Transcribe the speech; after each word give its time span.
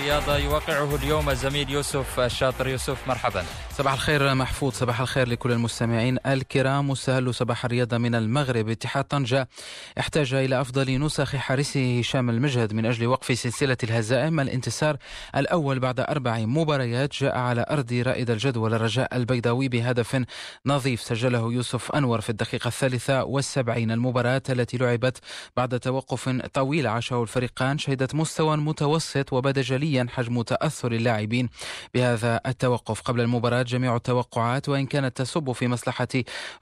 الرياضة 0.00 0.36
يوقعه 0.36 0.96
اليوم 0.96 1.30
الزميل 1.30 1.70
يوسف 1.70 2.20
الشاطر. 2.20 2.68
يوسف 2.68 3.08
مرحبا. 3.08 3.44
صباح 3.70 3.92
الخير 3.92 4.34
محفوظ 4.34 4.72
صباح 4.72 5.00
الخير 5.00 5.28
لكل 5.28 5.52
المستمعين 5.52 6.18
الكرام. 6.26 6.90
مستهل 6.90 7.34
صباح 7.34 7.64
الرياضة 7.64 7.98
من 7.98 8.14
المغرب. 8.14 8.68
اتحاد 8.68 9.04
طنجة 9.04 9.48
احتاج 9.98 10.34
إلى 10.34 10.60
أفضل 10.60 11.00
نسخ 11.00 11.36
حارسه 11.36 11.98
هشام 11.98 12.30
المجهد 12.30 12.72
من 12.72 12.86
أجل 12.86 13.06
وقف 13.06 13.38
سلسلة 13.38 13.76
الهزائم. 13.82 14.40
الانتصار 14.40 14.96
الأول 15.36 15.78
بعد 15.78 16.00
أربع 16.00 16.38
مباريات 16.38 17.12
جاء 17.14 17.38
على 17.38 17.64
أرض 17.70 17.92
رائد 17.92 18.30
الجدول 18.30 18.74
الرجاء 18.74 19.16
البيضاوي 19.16 19.68
بهدف 19.68 20.24
نظيف 20.66 21.00
سجله 21.00 21.52
يوسف 21.52 21.92
أنور 21.92 22.20
في 22.20 22.30
الدقيقة 22.30 22.68
الثالثة 22.68 23.24
والسبعين. 23.24 23.90
المباراة 23.90 24.42
التي 24.48 24.76
لعبت 24.76 25.18
بعد 25.56 25.80
توقف 25.80 26.28
طويل 26.28 26.86
عاشه 26.86 27.22
الفريقان 27.22 27.78
شهدت 27.78 28.14
مستوى 28.14 28.56
متوسط 28.56 29.32
وبدأ 29.32 29.62
جليا 29.62 29.89
حجم 30.10 30.42
تأثر 30.42 30.92
اللاعبين 30.92 31.48
بهذا 31.94 32.40
التوقف. 32.46 33.00
قبل 33.00 33.20
المباراة 33.20 33.62
جميع 33.62 33.96
التوقعات 33.96 34.68
وإن 34.68 34.86
كانت 34.86 35.16
تصب 35.16 35.52
في 35.52 35.68
مصلحة 35.68 36.08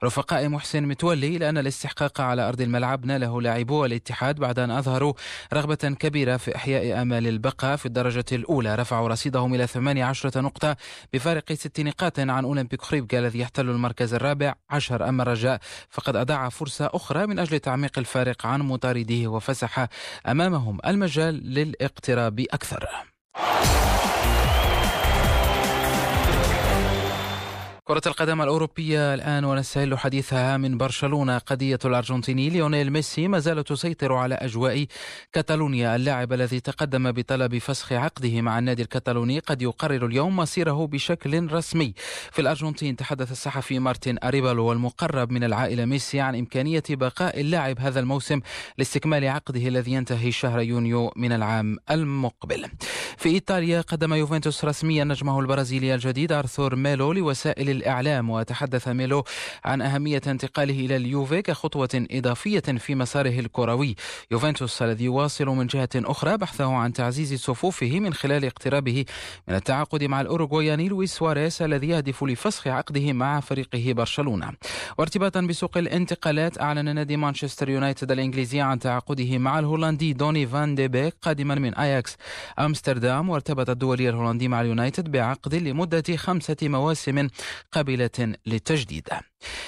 رفقاء 0.03 0.47
محسن 0.49 0.83
متولي 0.83 1.37
لأن 1.37 1.57
الاستحقاق 1.57 2.21
على 2.21 2.47
أرض 2.47 2.61
الملعب 2.61 3.05
ناله 3.05 3.41
لاعبو 3.41 3.85
الاتحاد 3.85 4.35
بعد 4.35 4.59
أن 4.59 4.71
أظهروا 4.71 5.13
رغبة 5.53 5.95
كبيرة 5.99 6.37
في 6.37 6.55
إحياء 6.55 7.01
آمال 7.01 7.27
البقاء 7.27 7.75
في 7.75 7.85
الدرجة 7.85 8.25
الأولى. 8.31 8.75
رفعوا 8.75 9.07
رصيدهم 9.07 9.55
إلى 9.55 9.67
18 9.67 10.41
نقطة 10.41 10.75
بفارق 11.13 11.53
ست 11.53 11.79
نقاط 11.79 12.19
عن 12.19 12.45
أولمبيك 12.45 12.81
خريبكا 12.81 13.19
الذي 13.19 13.39
يحتل 13.39 13.69
المركز 13.69 14.13
الرابع 14.13 14.55
عشر. 14.69 15.09
أما 15.09 15.23
الرجاء 15.23 15.59
فقد 15.89 16.15
أضاع 16.15 16.49
فرصة 16.49 16.89
أخرى 16.93 17.27
من 17.27 17.39
أجل 17.39 17.59
تعميق 17.59 17.99
الفارق 17.99 18.45
عن 18.45 18.61
مطارده 18.61 19.27
وفسح 19.27 19.87
أمامهم 20.27 20.77
المجال 20.85 21.35
للاقتراب 21.53 22.39
أكثر. 22.39 22.87
كرة 27.89 28.01
القدم 28.07 28.41
الأوروبية 28.41 29.13
الآن 29.13 29.45
ونستهل 29.45 29.97
حديثها 29.97 30.57
من 30.57 30.77
برشلونة. 30.77 31.37
قضية 31.37 31.79
الأرجنتيني 31.85 32.49
ليونيل 32.49 32.91
ميسي 32.91 33.27
ما 33.27 33.39
زالت 33.39 33.67
تسيطر 33.67 34.13
على 34.13 34.35
أجواء 34.35 34.85
كاتالونيا. 35.33 35.95
اللاعب 35.95 36.33
الذي 36.33 36.59
تقدم 36.59 37.11
بطلب 37.11 37.57
فسخ 37.57 37.93
عقده 37.93 38.41
مع 38.41 38.59
النادي 38.59 38.81
الكتالوني 38.81 39.39
قد 39.39 39.61
يقرر 39.61 40.05
اليوم 40.05 40.37
مصيره 40.37 40.87
بشكل 40.87 41.51
رسمي. 41.51 41.93
في 42.31 42.41
الأرجنتين 42.41 42.95
تحدث 42.95 43.31
الصحفي 43.31 43.79
مارتن 43.79 44.17
أريبالو 44.23 44.65
والمقرب 44.65 45.31
من 45.31 45.43
العائلة 45.43 45.85
ميسي 45.85 46.19
عن 46.19 46.35
إمكانية 46.35 46.83
بقاء 46.89 47.39
اللاعب 47.39 47.79
هذا 47.79 47.99
الموسم 47.99 48.39
لاستكمال 48.77 49.27
عقده 49.27 49.67
الذي 49.67 49.91
ينتهي 49.91 50.31
شهر 50.31 50.59
يونيو 50.59 51.13
من 51.15 51.31
العام 51.31 51.77
المقبل. 51.91 52.65
في 53.19 53.29
إيطاليا 53.29 53.81
قدم 53.81 54.13
يوفنتوس 54.13 54.65
رسميا 54.65 55.03
نجمه 55.03 55.39
البرازيلي 55.39 55.95
الجديد 55.95 56.31
أرثور 56.31 56.75
ميلو 56.75 57.13
لوسائل 57.13 57.69
الإعلام 57.69 58.29
وتحدث 58.29 58.87
ميلو 58.87 59.23
عن 59.65 59.81
أهمية 59.81 60.21
انتقاله 60.27 60.85
إلى 60.85 60.95
اليوفي 60.95 61.41
كخطوة 61.41 61.89
إضافية 61.93 62.59
في 62.59 62.95
مساره 62.95 63.39
الكروي. 63.39 63.95
يوفنتوس 64.31 64.81
الذي 64.81 65.05
يواصل 65.05 65.45
من 65.45 65.67
جهة 65.67 65.89
أخرى 65.95 66.37
بحثه 66.37 66.73
عن 66.73 66.93
تعزيز 66.93 67.39
صفوفه 67.39 67.99
من 67.99 68.13
خلال 68.13 68.45
اقترابه 68.45 69.05
من 69.47 69.55
التعاقد 69.55 70.03
مع 70.03 70.21
الأوروغوياني 70.21 70.87
لويس 70.87 71.15
سواريز 71.15 71.61
الذي 71.61 71.87
يهدف 71.87 72.23
لفسخ 72.23 72.67
عقده 72.67 73.13
مع 73.13 73.39
فريقه 73.39 73.93
برشلونة. 73.93 74.51
وارتباطا 74.97 75.41
بسوق 75.41 75.77
الانتقالات 75.77 76.61
أعلن 76.61 76.95
نادي 76.95 77.17
مانشستر 77.17 77.69
يونايتد 77.69 78.11
الإنجليزي 78.11 78.61
عن 78.61 78.79
تعاقده 78.79 79.37
مع 79.37 79.59
الهولندي 79.59 80.13
دوني 80.13 80.47
فان 80.47 80.75
دي 80.75 80.87
بيك 80.87 81.15
قادما 81.21 81.55
من 81.55 81.75
أياكس 81.75 82.17
أمستردام. 82.59 83.08
وارتبط 83.09 83.69
الدولي 83.69 84.09
الهولندي 84.09 84.47
مع 84.47 84.61
اليونايتد 84.61 85.11
بعقد 85.11 85.55
لمدة 85.55 86.15
خمسة 86.15 86.57
مواسم 86.61 87.27
قابلة 87.71 88.35
للتجديد. 88.45 89.09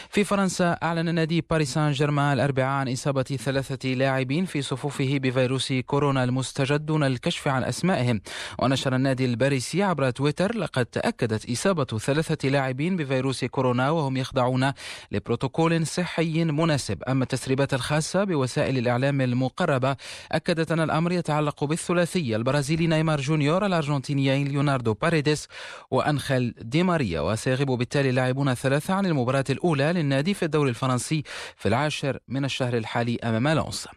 في 0.10 0.24
فرنسا 0.24 0.78
أعلن 0.84 1.16
نادي 1.16 1.46
باريس 1.50 1.74
سان 1.74 1.92
جيرمان 1.92 2.34
الأربعاء 2.34 2.70
عن 2.70 2.92
إصابة 2.92 3.24
ثلاثة 3.24 3.90
لاعبين 3.90 4.46
في 4.46 4.62
صفوفه 4.62 5.18
بفيروس 5.18 5.74
كورونا 5.74 6.24
المستجد 6.24 6.86
دون 6.86 7.04
الكشف 7.04 7.48
عن 7.48 7.64
أسمائهم. 7.64 8.22
ونشر 8.60 8.96
النادي 8.96 9.26
الباريسي 9.26 9.84
عبر 9.84 10.10
تويتر 10.10 10.58
لقد 10.58 10.86
تأكدت 10.86 11.50
إصابة 11.50 11.86
ثلاثة 11.86 12.50
لاعبين 12.50 12.98
بفيروس 12.98 13.46
كورونا 13.46 13.90
وهم 13.90 14.18
يخضعون 14.18 14.72
لبروتوكول 15.12 15.88
صحي 15.88 16.44
مناسب. 16.44 17.04
أما 17.04 17.24
التسريبات 17.24 17.74
الخاصة 17.74 18.24
بوسائل 18.24 18.78
الإعلام 18.78 19.22
المقربة 19.22 19.96
أكدت 20.32 20.72
أن 20.72 20.80
الأمر 20.80 21.12
يتعلق 21.12 21.64
بالثلاثي 21.64 22.36
البرازيلي 22.36 22.88
نيمار 22.88 23.20
جونيور 23.32 23.66
الأرجنتينيين 23.66 24.48
ليوناردو 24.48 24.94
باريديس 24.94 25.48
وأنخيل 25.92 26.54
دي 26.62 26.84
ماريا. 26.84 27.22
وسيغيب 27.22 27.68
بالتالي 27.68 28.10
اللاعبون 28.10 28.54
ثلاثة 28.54 28.94
عن 28.94 29.06
المباراة 29.06 29.44
الأولى 29.50 29.94
للنادي 29.94 30.34
في 30.34 30.46
الدوري 30.46 30.70
الفرنسي 30.70 31.24
في 31.58 31.68
العاشر 31.68 32.20
من 32.28 32.46
الشهر 32.46 32.78
الحالي 32.78 33.18
أمام 33.24 33.48
لونس. 33.48 33.88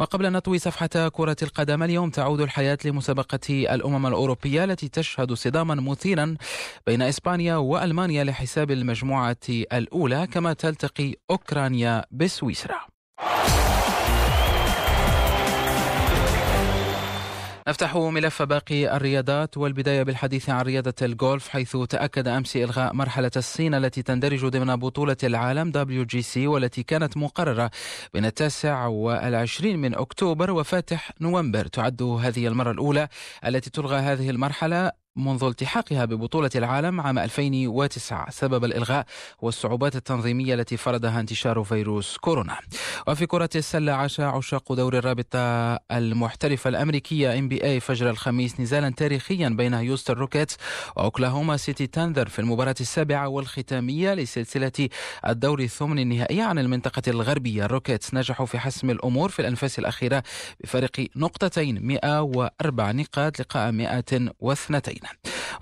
وقبل 0.00 0.26
أن 0.26 0.32
نطوي 0.32 0.58
صفحة 0.58 1.08
كرة 1.08 1.36
القدم 1.42 1.82
اليوم 1.82 2.10
تعود 2.10 2.40
الحياة 2.40 2.78
لمسابقة 2.84 3.74
الأمم 3.74 4.06
الأوروبية 4.06 4.64
التي 4.64 4.88
تشهد 4.88 5.32
صداما 5.32 5.74
مثيرا 5.74 6.36
بين 6.86 7.02
إسبانيا 7.02 7.56
وألمانيا 7.56 8.24
لحساب 8.24 8.70
المجموعة 8.70 9.36
الأولى 9.48 10.26
كما 10.26 10.52
تلتقي 10.52 11.14
أوكرانيا 11.30 12.04
بسويسرا. 12.10 12.93
نفتح 17.68 17.96
ملف 17.96 18.42
باقي 18.42 18.96
الرياضات 18.96 19.56
والبداية 19.56 20.02
بالحديث 20.02 20.50
عن 20.50 20.60
رياضة 20.60 20.94
الجولف 21.02 21.48
حيث 21.48 21.76
تأكد 21.76 22.28
أمس 22.28 22.56
إلغاء 22.56 22.94
مرحلة 22.94 23.30
الصين 23.36 23.74
التي 23.74 24.02
تندرج 24.02 24.46
ضمن 24.46 24.76
بطولة 24.76 25.16
العالم 25.22 25.72
WGC 25.72 26.36
والتي 26.36 26.82
كانت 26.82 27.16
مقررة 27.16 27.70
بين 28.14 28.24
التاسع 28.24 28.86
والعشرين 28.86 29.78
من 29.78 29.94
أكتوبر 29.94 30.50
وفاتح 30.50 31.12
نوفمبر. 31.20 31.66
تعد 31.66 32.02
هذه 32.02 32.46
المرة 32.46 32.70
الأولى 32.70 33.08
التي 33.46 33.70
تلغى 33.70 33.96
هذه 33.96 34.30
المرحلة 34.30 35.03
منذ 35.16 35.44
التحاقها 35.44 36.04
ببطولة 36.04 36.50
العالم 36.56 37.00
عام 37.00 37.18
2009 37.18 38.30
سبب 38.30 38.64
الإلغاء 38.64 39.06
والصعوبات 39.42 39.96
التنظيمية 39.96 40.54
التي 40.54 40.76
فرضها 40.76 41.20
انتشار 41.20 41.62
فيروس 41.64 42.16
كورونا. 42.16 42.58
وفي 43.08 43.26
كرة 43.26 43.48
السلة 43.56 43.92
عاش 43.92 44.20
عشاق 44.20 44.72
دور 44.72 44.98
الرابطة 44.98 45.74
المحترفة 45.74 46.68
الأمريكية 46.70 47.48
NBA 47.48 47.80
فجر 47.80 48.10
الخميس 48.10 48.60
نزالا 48.60 48.90
تاريخيا 48.90 49.48
بين 49.48 49.74
هيوستن 49.74 50.14
روكيتس 50.14 50.56
وأوكلاهوما 50.96 51.56
سيتي 51.56 51.86
تاندر 51.86 52.28
في 52.28 52.38
المباراة 52.38 52.74
السابعة 52.80 53.28
والختامية 53.28 54.14
لسلسلة 54.14 54.88
الدور 55.28 55.60
الثمن 55.60 55.98
النهائي 55.98 56.40
عن 56.40 56.58
المنطقة 56.58 57.02
الغربية. 57.08 57.64
الروكيتس 57.64 58.14
نجحوا 58.14 58.46
في 58.46 58.58
حسم 58.58 58.90
الأمور 58.90 59.28
في 59.28 59.40
الأنفاس 59.40 59.78
الأخيرة 59.78 60.22
بفارق 60.64 61.06
نقطتين 61.16 61.86
104 61.86 62.92
نقاط 62.92 63.40
لقاء 63.40 63.72
102 63.72 64.30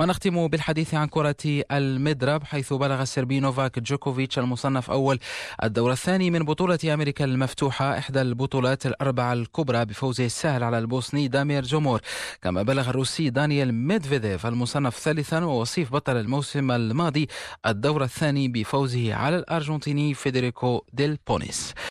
ونختم 0.01 0.49
بالحديث 0.49 0.95
عن 0.95 1.09
كرة 1.09 1.37
المضرب 1.71 2.45
حيث 2.45 2.73
بلغ 2.73 3.03
السربي 3.03 3.41
نوفاك 3.41 3.79
جوكوفيتش 3.79 4.39
المصنف 4.39 4.91
أول 4.91 5.19
الدور 5.63 5.93
الثاني 5.93 6.31
من 6.31 6.39
بطولة 6.39 6.79
أمريكا 6.95 7.25
المفتوحة 7.25 7.99
إحدى 7.99 8.21
البطولات 8.21 8.87
الأربعة 8.87 9.33
الكبرى 9.33 9.85
بفوزه 9.85 10.27
السهل 10.27 10.63
على 10.63 10.79
البوسني 10.79 11.29
دامير 11.29 11.63
جومور 11.63 12.01
كما 12.43 12.63
بلغ 12.63 12.91
الروسي 12.91 13.31
دانيال 13.31 13.75
ميدفيديف 13.75 14.47
المصنف 14.47 14.99
ثالثا 14.99 15.45
ووصيف 15.45 15.93
بطل 15.93 16.17
الموسم 16.17 16.71
الماضي 16.71 17.29
الدور 17.67 18.05
الثاني 18.05 18.49
بفوزه 18.49 19.15
على 19.15 19.37
الأرجنتيني 19.37 20.15
فيدريكو 20.15 20.85
ديل 20.93 21.19
بونيس. 21.27 21.75